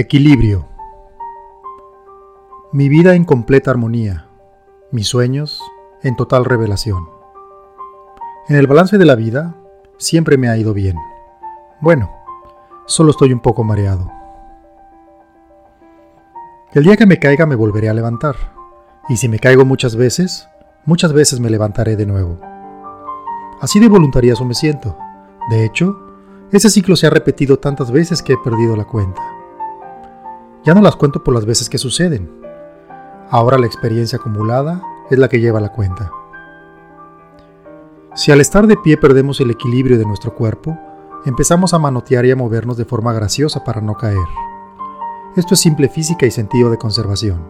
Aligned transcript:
Equilibrio. 0.00 0.66
Mi 2.72 2.88
vida 2.88 3.14
en 3.16 3.26
completa 3.26 3.70
armonía, 3.70 4.28
mis 4.90 5.08
sueños 5.08 5.62
en 6.02 6.16
total 6.16 6.46
revelación. 6.46 7.10
En 8.48 8.56
el 8.56 8.66
balance 8.66 8.96
de 8.96 9.04
la 9.04 9.14
vida 9.14 9.56
siempre 9.98 10.38
me 10.38 10.48
ha 10.48 10.56
ido 10.56 10.72
bien. 10.72 10.96
Bueno, 11.82 12.10
solo 12.86 13.10
estoy 13.10 13.34
un 13.34 13.40
poco 13.40 13.62
mareado. 13.62 14.10
El 16.72 16.84
día 16.84 16.96
que 16.96 17.04
me 17.04 17.18
caiga 17.18 17.44
me 17.44 17.54
volveré 17.54 17.90
a 17.90 17.94
levantar, 17.94 18.36
y 19.10 19.18
si 19.18 19.28
me 19.28 19.38
caigo 19.38 19.66
muchas 19.66 19.96
veces, 19.96 20.48
muchas 20.86 21.12
veces 21.12 21.40
me 21.40 21.50
levantaré 21.50 21.96
de 21.96 22.06
nuevo. 22.06 22.40
Así 23.60 23.78
de 23.80 23.88
voluntarioso 23.90 24.46
me 24.46 24.54
siento. 24.54 24.96
De 25.50 25.66
hecho, 25.66 25.94
ese 26.52 26.70
ciclo 26.70 26.96
se 26.96 27.06
ha 27.06 27.10
repetido 27.10 27.58
tantas 27.58 27.90
veces 27.90 28.22
que 28.22 28.32
he 28.32 28.38
perdido 28.38 28.76
la 28.76 28.86
cuenta. 28.86 29.39
Ya 30.62 30.74
no 30.74 30.82
las 30.82 30.96
cuento 30.96 31.24
por 31.24 31.34
las 31.34 31.46
veces 31.46 31.70
que 31.70 31.78
suceden. 31.78 32.30
Ahora 33.30 33.56
la 33.58 33.66
experiencia 33.66 34.18
acumulada 34.18 34.82
es 35.10 35.18
la 35.18 35.28
que 35.28 35.40
lleva 35.40 35.60
la 35.60 35.72
cuenta. 35.72 36.10
Si 38.14 38.30
al 38.30 38.40
estar 38.40 38.66
de 38.66 38.76
pie 38.76 38.96
perdemos 38.96 39.40
el 39.40 39.50
equilibrio 39.50 39.96
de 39.96 40.04
nuestro 40.04 40.34
cuerpo, 40.34 40.78
empezamos 41.24 41.72
a 41.72 41.78
manotear 41.78 42.26
y 42.26 42.30
a 42.30 42.36
movernos 42.36 42.76
de 42.76 42.84
forma 42.84 43.12
graciosa 43.12 43.64
para 43.64 43.80
no 43.80 43.94
caer. 43.94 44.18
Esto 45.36 45.54
es 45.54 45.60
simple 45.60 45.88
física 45.88 46.26
y 46.26 46.30
sentido 46.30 46.70
de 46.70 46.76
conservación. 46.76 47.40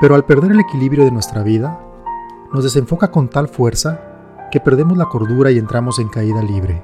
Pero 0.00 0.14
al 0.14 0.24
perder 0.24 0.52
el 0.52 0.60
equilibrio 0.60 1.04
de 1.04 1.12
nuestra 1.12 1.42
vida, 1.42 1.78
nos 2.52 2.64
desenfoca 2.64 3.10
con 3.10 3.28
tal 3.28 3.48
fuerza 3.48 4.00
que 4.50 4.58
perdemos 4.58 4.98
la 4.98 5.06
cordura 5.06 5.50
y 5.52 5.58
entramos 5.58 5.98
en 5.98 6.08
caída 6.08 6.42
libre. 6.42 6.82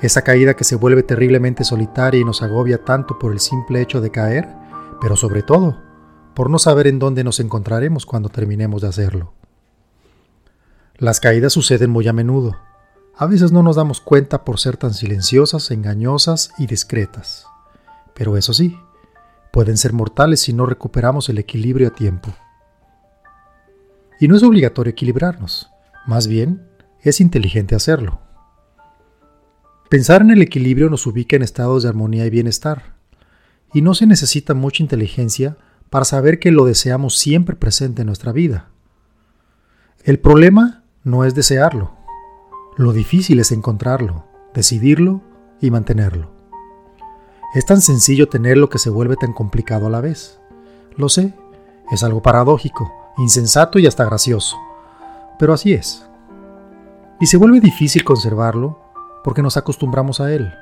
Esa 0.00 0.22
caída 0.22 0.54
que 0.54 0.64
se 0.64 0.76
vuelve 0.76 1.02
terriblemente 1.02 1.64
solitaria 1.64 2.20
y 2.20 2.24
nos 2.24 2.42
agobia 2.42 2.84
tanto 2.84 3.18
por 3.18 3.32
el 3.32 3.40
simple 3.40 3.82
hecho 3.82 4.00
de 4.00 4.10
caer, 4.10 4.48
pero 5.00 5.16
sobre 5.16 5.42
todo 5.42 5.88
por 6.38 6.50
no 6.50 6.60
saber 6.60 6.86
en 6.86 7.00
dónde 7.00 7.24
nos 7.24 7.40
encontraremos 7.40 8.06
cuando 8.06 8.28
terminemos 8.28 8.82
de 8.82 8.86
hacerlo. 8.86 9.32
Las 10.96 11.18
caídas 11.18 11.52
suceden 11.52 11.90
muy 11.90 12.06
a 12.06 12.12
menudo. 12.12 12.56
A 13.16 13.26
veces 13.26 13.50
no 13.50 13.64
nos 13.64 13.74
damos 13.74 14.00
cuenta 14.00 14.44
por 14.44 14.60
ser 14.60 14.76
tan 14.76 14.94
silenciosas, 14.94 15.72
engañosas 15.72 16.52
y 16.56 16.68
discretas. 16.68 17.44
Pero 18.14 18.36
eso 18.36 18.54
sí, 18.54 18.78
pueden 19.52 19.76
ser 19.76 19.92
mortales 19.92 20.38
si 20.38 20.52
no 20.52 20.64
recuperamos 20.64 21.28
el 21.28 21.38
equilibrio 21.38 21.88
a 21.88 21.90
tiempo. 21.90 22.32
Y 24.20 24.28
no 24.28 24.36
es 24.36 24.44
obligatorio 24.44 24.92
equilibrarnos, 24.92 25.70
más 26.06 26.28
bien 26.28 26.68
es 27.02 27.20
inteligente 27.20 27.74
hacerlo. 27.74 28.20
Pensar 29.88 30.20
en 30.20 30.30
el 30.30 30.42
equilibrio 30.42 30.90
nos 30.90 31.06
ubica 31.06 31.34
en 31.36 31.42
estados 31.42 31.82
de 31.82 31.88
armonía 31.88 32.26
y 32.26 32.30
bienestar, 32.30 32.94
y 33.72 33.80
no 33.80 33.94
se 33.94 34.06
necesita 34.06 34.52
mucha 34.52 34.82
inteligencia 34.82 35.56
para 35.88 36.04
saber 36.04 36.38
que 36.38 36.50
lo 36.50 36.66
deseamos 36.66 37.16
siempre 37.16 37.56
presente 37.56 38.02
en 38.02 38.06
nuestra 38.06 38.32
vida. 38.32 38.68
El 40.04 40.18
problema 40.18 40.82
no 41.04 41.24
es 41.24 41.34
desearlo, 41.34 41.96
lo 42.76 42.92
difícil 42.92 43.40
es 43.40 43.50
encontrarlo, 43.50 44.26
decidirlo 44.52 45.22
y 45.58 45.70
mantenerlo. 45.70 46.30
Es 47.54 47.64
tan 47.64 47.80
sencillo 47.80 48.28
tenerlo 48.28 48.68
que 48.68 48.78
se 48.78 48.90
vuelve 48.90 49.16
tan 49.16 49.32
complicado 49.32 49.86
a 49.86 49.90
la 49.90 50.02
vez. 50.02 50.38
Lo 50.96 51.08
sé, 51.08 51.32
es 51.90 52.02
algo 52.02 52.20
paradójico, 52.20 52.92
insensato 53.16 53.78
y 53.78 53.86
hasta 53.86 54.04
gracioso, 54.04 54.58
pero 55.38 55.54
así 55.54 55.72
es. 55.72 56.06
Y 57.20 57.26
se 57.26 57.38
vuelve 57.38 57.60
difícil 57.60 58.04
conservarlo 58.04 58.87
porque 59.24 59.42
nos 59.42 59.56
acostumbramos 59.56 60.20
a 60.20 60.32
él. 60.32 60.52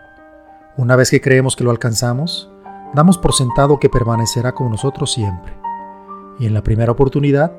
Una 0.76 0.96
vez 0.96 1.10
que 1.10 1.20
creemos 1.20 1.56
que 1.56 1.64
lo 1.64 1.70
alcanzamos, 1.70 2.50
damos 2.94 3.18
por 3.18 3.32
sentado 3.32 3.78
que 3.78 3.88
permanecerá 3.88 4.52
con 4.52 4.70
nosotros 4.70 5.12
siempre. 5.12 5.56
Y 6.38 6.46
en 6.46 6.54
la 6.54 6.62
primera 6.62 6.92
oportunidad, 6.92 7.52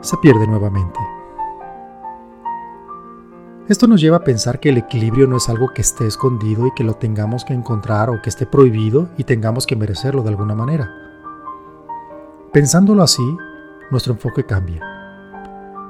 se 0.00 0.16
pierde 0.16 0.46
nuevamente. 0.46 0.98
Esto 3.68 3.86
nos 3.86 4.00
lleva 4.00 4.18
a 4.18 4.24
pensar 4.24 4.58
que 4.58 4.70
el 4.70 4.78
equilibrio 4.78 5.26
no 5.26 5.36
es 5.36 5.48
algo 5.48 5.68
que 5.72 5.82
esté 5.82 6.06
escondido 6.06 6.66
y 6.66 6.72
que 6.72 6.84
lo 6.84 6.94
tengamos 6.94 7.44
que 7.44 7.54
encontrar 7.54 8.10
o 8.10 8.20
que 8.20 8.28
esté 8.28 8.44
prohibido 8.44 9.08
y 9.16 9.24
tengamos 9.24 9.66
que 9.66 9.76
merecerlo 9.76 10.22
de 10.22 10.30
alguna 10.30 10.54
manera. 10.54 10.90
Pensándolo 12.52 13.02
así, 13.02 13.22
nuestro 13.90 14.14
enfoque 14.14 14.44
cambia. 14.44 14.82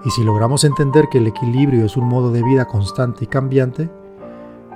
Y 0.04 0.10
si 0.10 0.22
logramos 0.22 0.64
entender 0.64 1.06
que 1.10 1.18
el 1.18 1.28
equilibrio 1.28 1.86
es 1.86 1.96
un 1.96 2.04
modo 2.04 2.30
de 2.30 2.42
vida 2.42 2.66
constante 2.66 3.24
y 3.24 3.26
cambiante, 3.26 3.90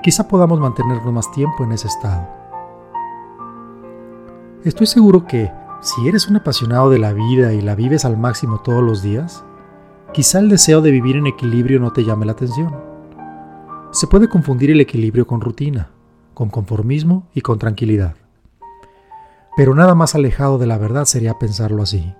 quizá 0.06 0.28
podamos 0.28 0.60
mantenernos 0.60 1.12
más 1.12 1.32
tiempo 1.32 1.64
en 1.64 1.72
ese 1.72 1.88
estado. 1.88 2.28
Estoy 4.62 4.86
seguro 4.86 5.26
que, 5.26 5.50
si 5.80 6.06
eres 6.06 6.28
un 6.28 6.36
apasionado 6.36 6.90
de 6.90 7.00
la 7.00 7.12
vida 7.12 7.52
y 7.52 7.60
la 7.60 7.74
vives 7.74 8.04
al 8.04 8.16
máximo 8.16 8.60
todos 8.60 8.84
los 8.84 9.02
días, 9.02 9.44
quizá 10.12 10.38
el 10.38 10.48
deseo 10.48 10.80
de 10.80 10.92
vivir 10.92 11.16
en 11.16 11.26
equilibrio 11.26 11.80
no 11.80 11.92
te 11.92 12.04
llame 12.04 12.24
la 12.24 12.32
atención. 12.32 12.72
Se 13.90 14.06
puede 14.06 14.28
confundir 14.28 14.70
el 14.70 14.80
equilibrio 14.80 15.26
con 15.26 15.40
rutina, 15.40 15.90
con 16.34 16.50
conformismo 16.50 17.26
y 17.34 17.40
con 17.40 17.58
tranquilidad. 17.58 18.14
Pero 19.56 19.74
nada 19.74 19.96
más 19.96 20.14
alejado 20.14 20.56
de 20.56 20.68
la 20.68 20.78
verdad 20.78 21.06
sería 21.06 21.36
pensarlo 21.40 21.82
así. 21.82 22.14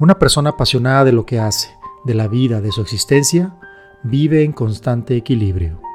Una 0.00 0.18
persona 0.18 0.50
apasionada 0.50 1.04
de 1.04 1.12
lo 1.12 1.24
que 1.24 1.38
hace, 1.38 1.70
de 2.04 2.14
la 2.14 2.26
vida, 2.26 2.60
de 2.60 2.72
su 2.72 2.80
existencia, 2.80 3.54
vive 4.02 4.42
en 4.42 4.50
constante 4.50 5.16
equilibrio. 5.16 5.86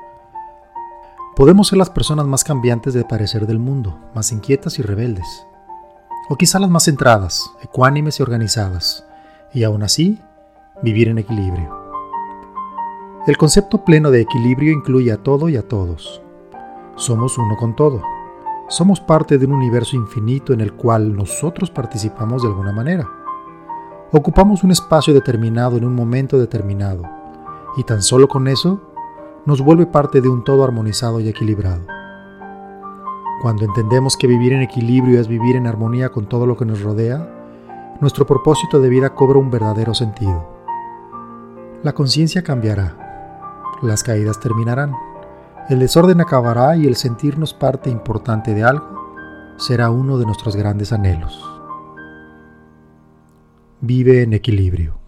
Podemos 1.36 1.70
ser 1.70 1.80
las 1.80 1.90
personas 1.90 2.28
más 2.28 2.44
cambiantes 2.44 2.94
de 2.94 3.06
parecer 3.06 3.48
del 3.48 3.58
mundo, 3.58 3.98
más 4.14 4.32
inquietas 4.32 4.78
y 4.78 4.84
rebeldes. 4.84 5.48
O 6.30 6.36
quizá 6.36 6.60
las 6.60 6.70
más 6.70 6.86
centradas, 6.86 7.50
ecuánimes 7.64 8.20
y 8.20 8.24
organizadas, 8.24 9.04
y 9.52 9.64
aún 9.64 9.82
así, 9.82 10.20
vivir 10.84 11.08
en 11.08 11.18
equilibrio. 11.18 11.76
El 13.26 13.36
concepto 13.36 13.84
pleno 13.84 14.12
de 14.12 14.22
equilibrio 14.22 14.72
incluye 14.72 15.12
a 15.12 15.18
todo 15.18 15.50
y 15.50 15.58
a 15.58 15.68
todos. 15.68 16.22
Somos 16.98 17.36
uno 17.40 17.58
con 17.58 17.76
todo. 17.76 18.04
Somos 18.70 19.00
parte 19.00 19.40
de 19.40 19.48
un 19.48 19.54
universo 19.54 19.96
infinito 19.96 20.54
en 20.54 20.62
el 20.62 20.74
cual 20.74 21.16
nosotros 21.16 21.72
participamos 21.72 22.44
de 22.44 22.50
alguna 22.50 22.74
manera. 22.74 23.10
Ocupamos 24.12 24.64
un 24.64 24.70
espacio 24.70 25.16
determinado 25.16 25.78
en 25.78 25.86
un 25.86 25.96
momento 25.96 26.38
determinado, 26.38 27.02
y 27.76 27.84
tan 27.86 28.04
solo 28.04 28.28
con 28.28 28.48
eso 28.48 28.93
nos 29.46 29.62
vuelve 29.62 29.86
parte 29.86 30.22
de 30.22 30.30
un 30.30 30.44
todo 30.44 30.64
armonizado 30.64 31.20
y 31.20 31.28
equilibrado. 31.28 31.86
Cuando 33.42 33.66
entendemos 33.66 34.16
que 34.16 34.28
vivir 34.28 34.54
en 34.54 34.62
equilibrio 34.62 35.20
es 35.20 35.28
vivir 35.28 35.58
en 35.58 35.68
armonía 35.68 36.10
con 36.10 36.28
todo 36.28 36.46
lo 36.46 36.56
que 36.56 36.66
nos 36.66 36.82
rodea, 36.82 37.30
nuestro 38.00 38.26
propósito 38.26 38.80
de 38.80 38.90
vida 38.90 39.14
cobra 39.14 39.40
un 39.40 39.52
verdadero 39.52 39.94
sentido. 39.94 40.48
La 41.84 41.94
conciencia 41.94 42.44
cambiará, 42.44 43.74
las 43.82 44.02
caídas 44.04 44.40
terminarán, 44.40 44.94
el 45.70 45.80
desorden 45.80 46.22
acabará 46.22 46.78
y 46.78 46.88
el 46.88 46.96
sentirnos 46.96 47.54
parte 47.54 47.90
importante 47.90 48.54
de 48.54 48.64
algo 48.64 49.56
será 49.58 49.90
uno 49.90 50.18
de 50.18 50.26
nuestros 50.26 50.56
grandes 50.56 50.94
anhelos. 50.94 51.50
Vive 53.82 54.24
en 54.24 54.34
equilibrio. 54.34 55.03